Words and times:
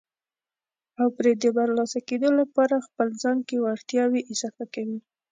او 0.99 1.07
پرې 1.17 1.31
د 1.41 1.43
برلاسه 1.57 1.99
کېدو 2.07 2.29
لپاره 2.39 2.85
خپل 2.87 3.07
ځان 3.21 3.37
کې 3.47 3.55
وړتیاوې 3.65 4.21
اضافه 4.31 4.65
کوي. 4.73 4.99